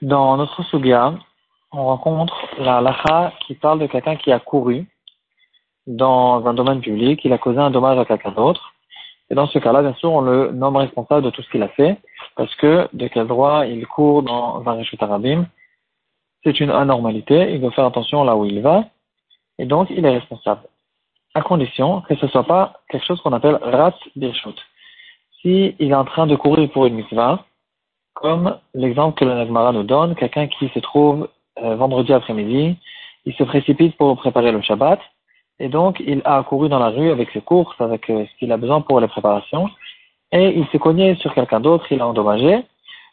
[0.00, 1.14] Dans notre Sugia,
[1.70, 4.88] on rencontre la lacha qui parle de quelqu'un qui a couru
[5.86, 8.72] dans un domaine public, il a causé un dommage à quelqu'un d'autre.
[9.30, 11.68] Et dans ce cas-là, bien sûr, on le nomme responsable de tout ce qu'il a
[11.68, 12.00] fait,
[12.34, 15.46] parce que de quel droit il court dans un Rishut Arabim,
[16.42, 18.86] c'est une anormalité, il doit faire attention là où il va,
[19.58, 20.62] et donc il est responsable.
[21.36, 24.58] À condition que ce ne soit pas quelque chose qu'on appelle rat birshut.
[25.40, 27.44] Si il est en train de courir pour une mitzvah,
[28.22, 31.28] comme l'exemple que le Nagmara nous donne, quelqu'un qui se trouve
[31.60, 32.76] euh, vendredi après-midi,
[33.24, 35.00] il se précipite pour préparer le Shabbat,
[35.58, 38.52] et donc il a couru dans la rue avec ses courses, avec euh, ce qu'il
[38.52, 39.68] a besoin pour les préparations,
[40.30, 42.64] et il s'est cogné sur quelqu'un d'autre, il a endommagé.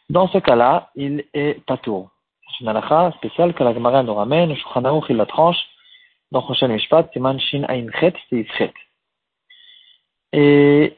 [0.08, 2.10] Dans ce cas-là, il est patour.
[2.46, 5.58] C'est une halakha spéciale que la Gemara nous ramène, Shulchan il la tranche,
[6.30, 8.72] dans Choshen Mishpat, Siman Shin Ain Chet, c'est
[10.32, 10.96] Et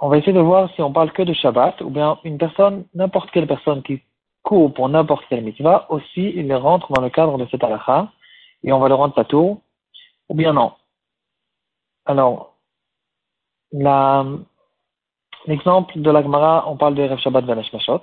[0.00, 2.86] on va essayer de voir si on parle que de Shabbat, ou bien une personne,
[2.94, 4.02] n'importe quelle personne qui
[4.42, 8.12] court pour n'importe quelle mitzvah, aussi il rentre dans le cadre de cette halakha,
[8.62, 9.60] et on va le rendre patour,
[10.28, 10.72] ou bien non.
[12.06, 12.56] Alors,
[15.46, 18.02] l'exemple de l'Agmara, on parle de Rev Shabbat Vanesh Mashot.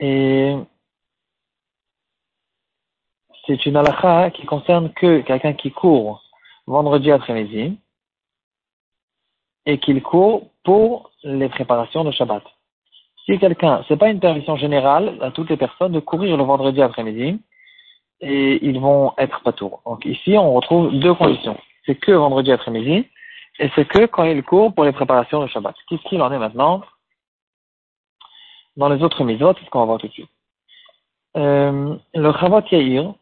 [0.00, 0.56] Et
[3.46, 6.22] c'est une halakha qui concerne que quelqu'un qui court
[6.66, 7.78] vendredi après-midi
[9.66, 12.42] et qu'il court pour les préparations de Shabbat.
[13.24, 16.80] Si quelqu'un, c'est pas une permission générale à toutes les personnes de courir le vendredi
[16.80, 17.40] après-midi
[18.20, 19.82] et ils vont être pas tours.
[19.84, 21.58] Donc ici, on retrouve deux conditions.
[21.84, 23.06] C'est que vendredi après-midi
[23.58, 25.74] et c'est que quand ils courent pour les préparations de Shabbat.
[25.88, 26.82] Qu'est-ce qu'il en est maintenant?
[28.76, 30.28] Dans les autres mitzvot, c'est ce qu'on va voir tout de suite?
[31.36, 33.14] Euh, le Chavot Yair,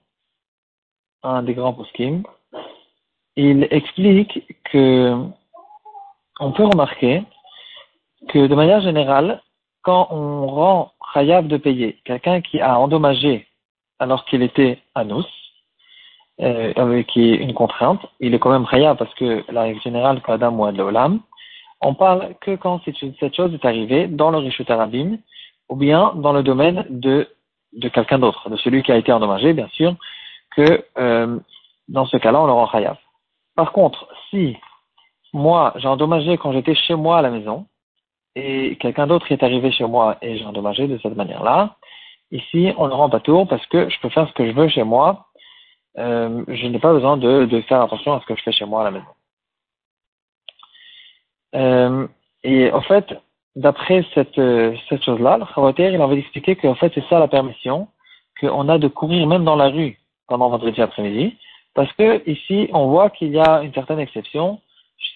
[1.22, 2.24] un des grands poskim,
[3.36, 5.16] il explique que
[6.40, 7.22] on peut remarquer
[8.28, 9.42] que de manière générale,
[9.82, 13.46] quand on rend Chayav de payer quelqu'un qui a endommagé
[13.98, 15.26] alors qu'il était Anus,
[16.40, 20.20] euh, qui est une contrainte, il est quand même Chayav parce que la règle générale,
[20.22, 21.20] Kadam ou Adlolam,
[21.80, 25.18] on parle que quand cette chose est arrivée dans le Rishut Arabim,
[25.68, 27.28] ou bien dans le domaine de,
[27.72, 29.94] de quelqu'un d'autre, de celui qui a été endommagé, bien sûr,
[30.56, 31.38] que euh,
[31.88, 32.96] dans ce cas-là, on le rend chayav.
[33.54, 34.56] Par contre, si
[35.34, 37.66] moi, j'ai endommagé quand j'étais chez moi à la maison,
[38.36, 41.76] et quelqu'un d'autre est arrivé chez moi et j'ai endommagé de cette manière-là,
[42.30, 44.68] ici, on le rend pas tour parce que je peux faire ce que je veux
[44.68, 45.26] chez moi.
[45.98, 48.64] Euh, je n'ai pas besoin de, de, faire attention à ce que je fais chez
[48.64, 49.06] moi à la maison.
[51.54, 52.08] Euh,
[52.42, 53.14] et en fait,
[53.54, 54.40] d'après cette,
[54.88, 57.88] cette chose-là, le Chavoter, il avait expliqué qu'en fait, c'est ça la permission
[58.40, 61.36] qu'on a de courir même dans la rue pendant vendredi après-midi,
[61.74, 64.60] parce que ici, on voit qu'il y a une certaine exception.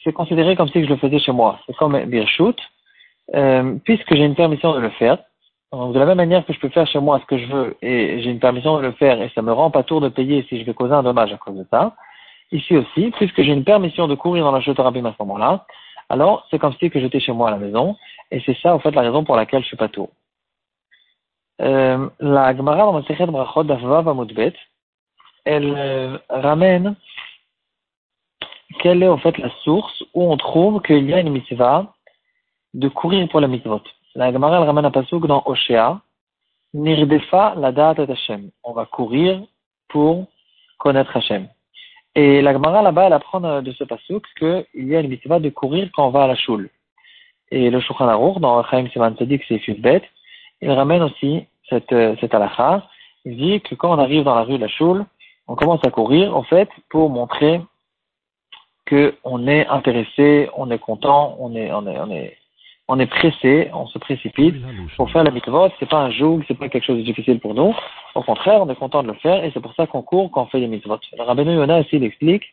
[0.05, 1.59] C'est considéré comme si je le faisais chez moi.
[1.67, 2.55] C'est comme Birchut,
[3.35, 5.19] euh, puisque j'ai une permission de le faire.
[5.73, 7.77] Donc, de la même manière que je peux faire chez moi ce que je veux
[7.83, 10.47] et j'ai une permission de le faire et ça me rend pas tour de payer
[10.49, 11.95] si je vais causer un dommage à cause de ça.
[12.53, 15.67] Ici aussi, puisque j'ai une permission de courir dans la chute à ce moment-là,
[16.09, 17.97] alors c'est comme si que j'étais chez moi à la maison
[18.31, 20.09] et c'est ça, en fait, la raison pour laquelle je suis pas tour.
[21.61, 24.55] Euh, la Gemara dans Brachot Amudbet,
[25.45, 26.95] elle euh, ramène
[28.79, 31.93] quelle est en fait la source où on trouve qu'il y a une mitzvah
[32.75, 33.83] de courir pour la mitzvot.
[34.15, 36.01] La Gemara elle ramène un pasuk dans Oshéa,
[36.75, 38.51] Nirdefa la date Hashem.
[38.65, 39.41] On va courir
[39.89, 40.27] pour
[40.79, 41.49] connaître Hashem.
[42.15, 45.51] Et la Gemara là-bas, elle apprend de ce pasuk qu'il y a une mitzvah de
[45.51, 46.71] courir quand on va à la choule.
[47.51, 50.05] Et le Shulchan Aruch, dans Chaim Siman Tzadik, c'est bête,
[50.61, 52.35] il ramène aussi cette, euh, cette.
[53.25, 55.05] Il dit que quand on arrive dans la rue de la Choule,
[55.47, 57.61] on commence à courir, en fait, pour montrer
[58.89, 62.37] qu'on est intéressé, on est content, on est, on est, on est,
[62.89, 64.57] on est pressé, on se précipite
[64.97, 65.69] pour faire la mitzvot.
[65.79, 67.75] C'est pas un joug, c'est pas quelque chose de difficile pour nous.
[68.15, 70.43] Au contraire, on est content de le faire et c'est pour ça qu'on court quand
[70.43, 70.99] on fait les mitzvot.
[71.17, 72.45] Le rabbin Yona aussi l'explique.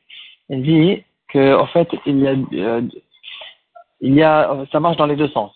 [0.49, 2.81] Il dit que, en fait, il y a, euh,
[4.01, 5.53] il y a, ça marche dans les deux sens.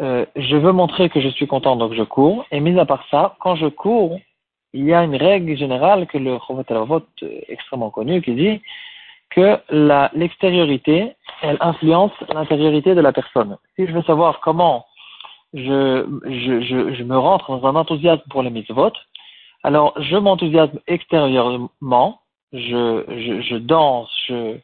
[0.00, 2.46] Euh, je veux montrer que je suis content, donc je cours.
[2.52, 4.20] Et mis à part ça, quand je cours,
[4.72, 8.60] il y a une règle générale que le Chovat euh, extrêmement connu qui dit
[9.30, 9.58] que
[10.14, 13.56] l'extériorité, elle influence l'intériorité de la personne.
[13.76, 14.86] Si je veux savoir comment
[15.54, 18.92] je, je, je, je me rentre dans un enthousiasme pour les mitzvot,
[19.62, 22.20] alors je m'enthousiasme extérieurement,
[22.52, 24.56] je, je, je danse, je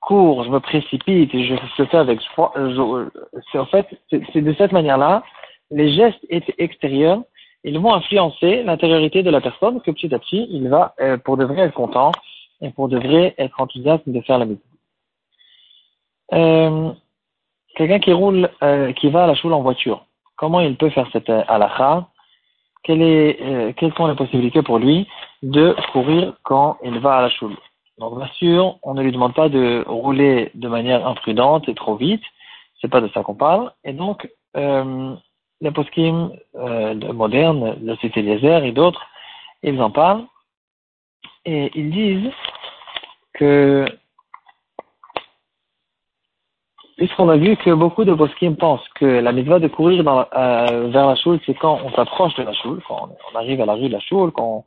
[0.00, 2.52] cours, je me précipite je le fais avec froid.
[3.52, 5.22] C'est en fait, c'est de cette manière-là,
[5.70, 6.24] les gestes
[6.58, 7.22] extérieurs
[7.64, 11.36] ils vont influencer l'intériorité de la personne que petit à petit, il va, euh, pour
[11.36, 12.12] de vrai, être content
[12.60, 14.62] et pour de vrai être enthousiaste de faire la musique.
[16.32, 16.92] Euh,
[17.76, 20.04] quelqu'un qui roule, euh, qui va à la choule en voiture,
[20.36, 22.08] comment il peut faire cette euh, halakha?
[22.84, 25.06] Quelles sont les possibilités pour lui
[25.42, 27.56] de courir quand il va à la choule?
[27.98, 31.96] Donc bien sûr, on ne lui demande pas de rouler de manière imprudente et trop
[31.96, 32.22] vite,
[32.80, 33.72] c'est pas de ça qu'on parle.
[33.84, 39.04] Et donc, les poskim modernes, le Cité et d'autres,
[39.62, 40.24] ils en parlent
[41.44, 42.32] et ils disent
[46.98, 51.06] puisqu'on a vu que beaucoup de poskim pensent que la mitzvah de courir euh, vers
[51.06, 53.88] la choule, c'est quand on s'approche de la choule, quand on arrive à la rue
[53.88, 54.64] de la choule, quand,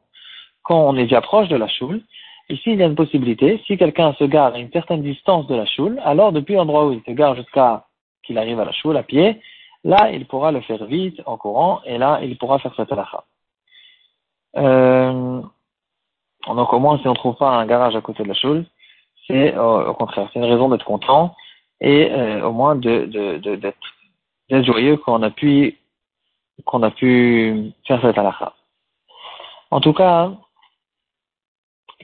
[0.70, 2.02] on est déjà proche de la choule.
[2.48, 3.62] Ici, il y a une possibilité.
[3.68, 6.94] Si quelqu'un se gare à une certaine distance de la choule, alors depuis l'endroit où
[6.94, 7.86] il se gare jusqu'à
[8.24, 9.42] qu'il arrive à la choule à pied,
[9.84, 13.26] là, il pourra le faire vite, en courant, et là, il pourra faire cette halakha.
[14.56, 15.42] Euh,
[16.48, 18.66] donc au moins, si on ne trouve pas un garage à côté de la choule,
[19.28, 21.36] c'est euh, au contraire, c'est une raison d'être content
[21.80, 23.76] et euh, au moins d'être
[24.50, 25.78] joyeux qu'on a pu
[26.66, 28.54] qu'on a pu faire cette halakha.
[29.72, 30.32] En tout cas,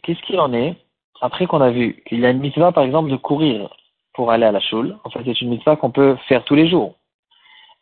[0.04, 0.76] qu'est-ce qu'il en est?
[1.22, 3.70] Après qu'on a vu qu'il y a une mitzvah par exemple de courir
[4.14, 4.98] pour aller à la choule.
[5.04, 6.96] En fait, c'est une mitzvah qu'on peut faire tous les jours.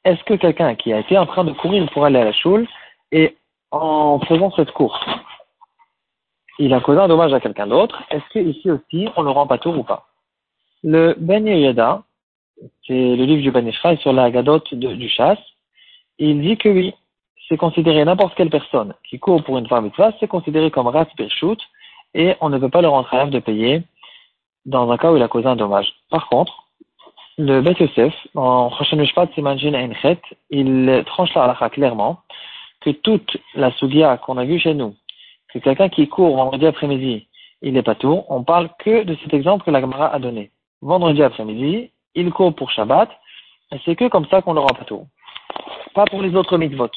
[0.04, 2.68] Est-ce que quelqu'un qui a été en train de courir pour aller à la choule
[3.12, 3.38] et
[3.72, 5.04] en faisant cette course,
[6.60, 9.48] il a causé un dommage à quelqu'un d'autre, est-ce que ici aussi on le rend
[9.48, 10.08] pas tour ou pas?
[10.84, 12.04] Le Ben Yada,
[12.86, 15.40] c'est le livre du Ben Ishraï sur la gadote du chasse,
[16.18, 16.94] il dit que oui,
[17.48, 21.08] c'est considéré n'importe quelle personne qui court pour une femme mitzvah, c'est considéré comme rat
[21.18, 21.60] birshut,
[22.14, 23.84] et on ne peut pas le rendre à de payer
[24.66, 25.94] dans un cas où il a causé un dommage.
[26.10, 26.64] Par contre,
[27.38, 32.20] le Bet Yosef, en Choshen Mishpat Enchet, il tranche la halakha clairement
[32.80, 34.96] que toute la sugia qu'on a vue chez nous,
[35.56, 37.28] que quelqu'un qui court vendredi après-midi,
[37.62, 40.52] il n'est pas tout, on parle que de cet exemple que la Gemara a donné
[40.82, 43.10] vendredi après-midi, il court pour Shabbat,
[43.86, 45.08] c'est que comme ça qu'on l'aura pas tout.
[45.94, 46.92] Pas pour les autres mitzvot.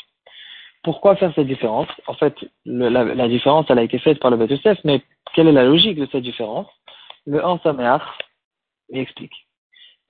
[0.82, 1.88] Pourquoi faire cette différence?
[2.06, 2.34] En fait,
[2.64, 5.02] la, différence, elle a été faite par le Beth mais
[5.34, 6.66] quelle est la logique de cette différence?
[7.26, 7.61] Le Han
[8.93, 9.34] explique.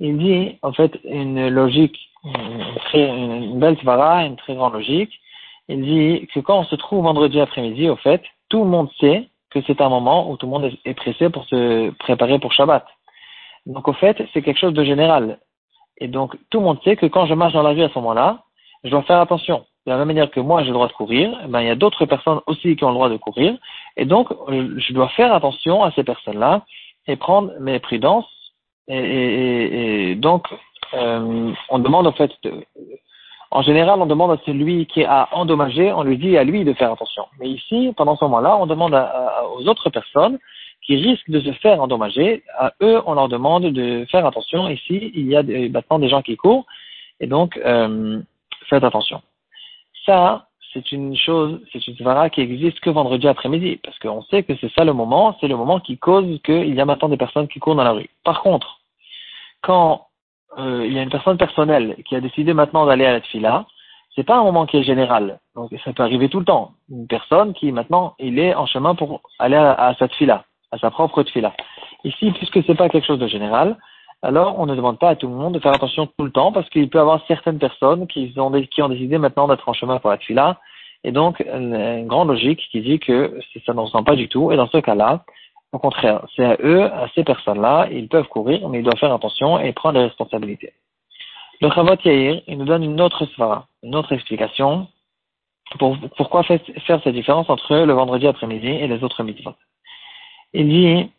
[0.00, 1.98] Il dit, en fait, une logique,
[2.94, 5.12] une belle svara, une très grande logique.
[5.68, 9.28] Il dit que quand on se trouve vendredi après-midi, au fait, tout le monde sait
[9.50, 12.84] que c'est un moment où tout le monde est pressé pour se préparer pour Shabbat.
[13.66, 15.38] Donc au fait, c'est quelque chose de général.
[15.98, 17.98] Et donc tout le monde sait que quand je marche dans la rue à ce
[17.98, 18.44] moment-là,
[18.84, 19.64] je dois faire attention.
[19.86, 21.70] De la même manière que moi j'ai le droit de courir, eh ben, il y
[21.70, 23.56] a d'autres personnes aussi qui ont le droit de courir.
[23.96, 26.64] Et donc euh, je dois faire attention à ces personnes-là
[27.06, 28.26] et prendre mes prudences.
[28.86, 30.46] Et, donc
[30.94, 32.32] euh, on demande en fait,
[33.50, 36.72] en général on demande à celui qui a endommagé, on lui dit à lui de
[36.74, 37.24] faire attention.
[37.40, 38.94] Mais ici, pendant ce moment-là, on demande
[39.56, 40.38] aux autres personnes
[40.82, 44.68] qui risquent de se faire endommager, à eux, on leur demande de faire attention.
[44.68, 46.64] Ici, il y a maintenant des gens qui courent,
[47.20, 48.20] et donc, euh,
[48.68, 49.20] faites attention.
[50.06, 54.42] Ça, c'est une chose, c'est une svara qui existe que vendredi après-midi, parce qu'on sait
[54.42, 57.16] que c'est ça le moment, c'est le moment qui cause qu'il y a maintenant des
[57.16, 58.08] personnes qui courent dans la rue.
[58.24, 58.80] Par contre,
[59.62, 60.07] quand
[60.56, 63.66] euh, il y a une personne personnelle qui a décidé maintenant d'aller à la tfila,
[64.14, 65.38] c'est pas un moment qui est général.
[65.54, 66.72] Donc ça peut arriver tout le temps.
[66.90, 70.78] Une personne qui maintenant il est en chemin pour aller à, à cette fila à
[70.78, 71.52] sa propre tfila.
[72.04, 73.76] Ici, puisque c'est pas quelque chose de général,
[74.22, 76.52] alors on ne demande pas à tout le monde de faire attention tout le temps
[76.52, 80.10] parce qu'il peut y avoir certaines personnes qui ont, décidé maintenant d'être en chemin pour
[80.10, 80.58] la tfila
[81.04, 84.56] et donc une, grande logique qui dit que ça ne ressemble pas du tout et
[84.56, 85.24] dans ce cas-là,
[85.72, 89.12] au contraire, c'est à eux, à ces personnes-là, ils peuvent courir mais ils doivent faire
[89.12, 90.72] attention et prendre des responsabilités.
[91.60, 94.86] Le Chavot Yair, il nous donne une autre svara, une autre explication
[95.78, 99.54] pour, pourquoi faire cette différence entre le vendredi après-midi et les autres mitzvot
[100.54, 101.10] il dit,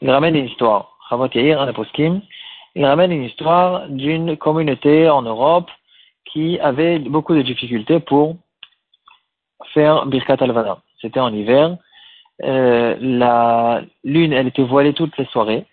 [0.00, 0.96] il ramène une histoire.
[1.12, 5.70] il ramène une histoire d'une communauté en Europe
[6.24, 8.36] qui avait beaucoup de difficultés pour
[9.74, 11.76] faire Birkat al C'était en hiver.
[12.42, 15.66] Euh, la lune, elle était voilée toutes les soirées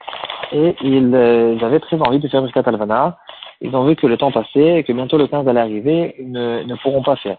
[0.51, 3.13] et ils, euh, avaient très envie de faire Birkat al
[3.61, 6.31] Ils ont vu que le temps passait et que bientôt le 15 allait arriver, ils
[6.31, 7.37] ne, ne pourront pas faire.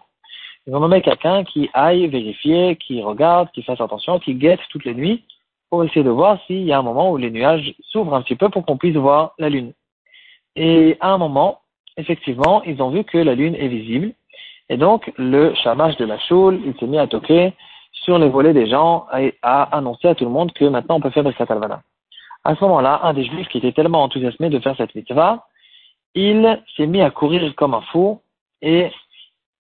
[0.66, 4.84] Ils ont nommé quelqu'un qui aille vérifier, qui regarde, qui fasse attention, qui guette toutes
[4.84, 5.24] les nuits
[5.70, 8.36] pour essayer de voir s'il y a un moment où les nuages s'ouvrent un petit
[8.36, 9.72] peu pour qu'on puisse voir la lune.
[10.56, 11.60] Et à un moment,
[11.96, 14.12] effectivement, ils ont vu que la lune est visible.
[14.70, 17.52] Et donc, le chamage de la choule, il s'est mis à toquer
[18.08, 21.00] sur les volets des gens et à annoncer à tout le monde que maintenant on
[21.00, 21.82] peut faire des katalvana.
[22.42, 25.44] À ce moment-là, un des juifs qui était tellement enthousiasmé de faire cette mitzvah,
[26.14, 28.22] il s'est mis à courir comme un fou
[28.62, 28.90] et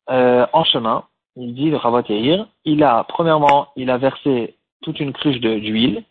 [0.08, 1.04] euh, en chemin,
[1.36, 6.04] il dit le Ravat Yair, il a, premièrement, il a versé toute une cruche d'huile,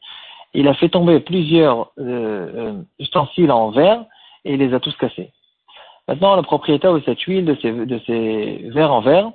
[0.54, 4.06] il a fait tomber plusieurs euh, euh, ustensiles en verre,
[4.46, 5.32] et il les a tous cassés.
[6.08, 9.32] Maintenant, le propriétaire de cette huile, de ces, de ces verres en verre,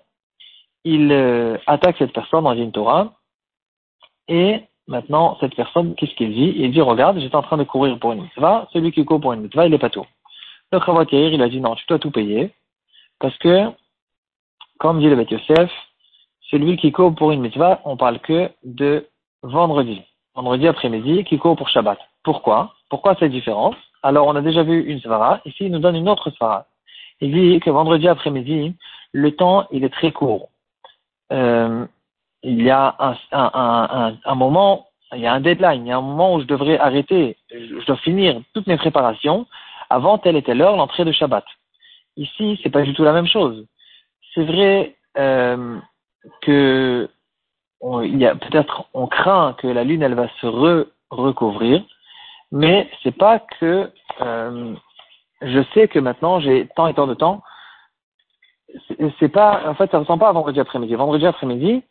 [0.85, 3.13] il euh, attaque cette personne dans une Torah,
[4.29, 6.55] et maintenant, cette personne, qu'est-ce qu'il dit?
[6.57, 9.33] Il dit, regarde, j'étais en train de courir pour une mitzvah, celui qui court pour
[9.33, 10.07] une mitzvah, il est pas tout.
[10.73, 12.51] Le Chavat il a dit, non, tu dois tout payer,
[13.19, 13.71] parce que,
[14.79, 15.71] comme dit le Beth Yosef,
[16.51, 19.07] celui qui court pour une mitzvah, on parle que de
[19.43, 20.03] vendredi.
[20.35, 21.99] Vendredi après-midi, qui court pour Shabbat.
[22.25, 22.75] Pourquoi?
[22.89, 23.77] Pourquoi cette différence?
[24.03, 25.41] Alors, on a déjà vu une svara.
[25.45, 26.67] Ici, il nous donne une autre svara.
[27.21, 28.75] Il dit que vendredi après-midi,
[29.13, 30.49] le temps, il est très court.
[31.33, 31.87] Euh,
[32.43, 35.93] il y a un, un, un, un, moment, il y a un deadline, il y
[35.93, 39.47] a un moment où je devrais arrêter, je dois finir toutes mes préparations
[39.91, 41.45] avant telle et telle heure l'entrée de Shabbat.
[42.17, 43.67] Ici, c'est pas du tout la même chose.
[44.35, 45.79] C'est vrai euh,
[46.41, 47.09] que
[48.05, 51.83] il y a peut-être on craint que la lune elle va se re recouvrir,
[52.51, 54.75] mais c'est pas que euh,
[55.43, 57.43] je sais que maintenant j'ai tant et tant de temps.
[59.19, 60.95] C'est pas en fait ça ressemble pas à vendredi après-midi.
[60.95, 61.83] Vendredi après-midi,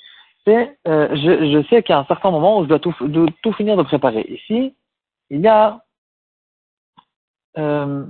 [0.45, 3.83] c'est euh, je, je sais a un certain moment où je dois tout, finir de
[3.83, 4.25] préparer.
[4.29, 4.73] Ici,
[5.29, 5.81] il y a
[7.57, 8.05] euh,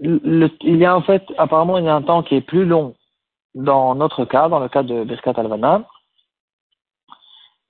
[0.00, 2.94] il y a en fait apparemment il y a un temps qui est plus long
[3.54, 5.84] dans notre cas, dans le cas de Birkat Alvana.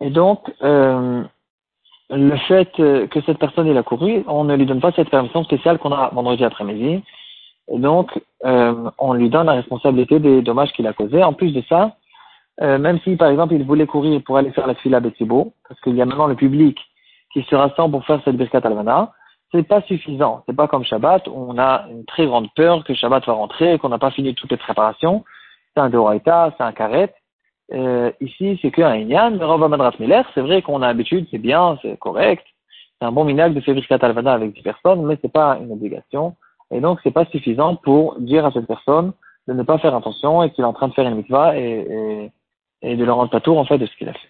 [0.01, 1.25] Et donc, euh,
[2.11, 5.45] le fait que cette personne ait la couru, on ne lui donne pas cette permission
[5.45, 7.03] spéciale qu'on a vendredi après-midi.
[7.71, 8.11] Et donc,
[8.45, 11.23] euh, on lui donne la responsabilité des dommages qu'il a causés.
[11.23, 11.97] En plus de ça,
[12.63, 15.81] euh, même si, par exemple, il voulait courir pour aller faire la fila Betsibo, parce
[15.81, 16.79] qu'il y a maintenant le public
[17.33, 19.13] qui se rassemble pour faire cette Birkat Alvana,
[19.53, 20.43] c'est pas suffisant.
[20.47, 23.75] C'est pas comme Shabbat, où on a une très grande peur que Shabbat va rentrer
[23.75, 25.25] et qu'on n'a pas fini toutes les préparations
[25.79, 27.15] c'est un Doraita, c'est un Karet.
[27.73, 32.45] Euh, ici, c'est qu'un Inyan, mais c'est vrai qu'on a l'habitude, c'est bien, c'est correct.
[32.99, 35.71] C'est un bon minag de faire Birkat Alvana avec 10 personnes, mais c'est pas une
[35.71, 36.35] obligation.
[36.71, 39.13] Et donc, c'est pas suffisant pour dire à cette personne
[39.47, 41.63] de ne pas faire attention et qu'il est en train de faire une mitzvah et,
[41.63, 42.33] et,
[42.83, 44.29] et de le rendre pas tour, en fait, de ce qu'il a fait.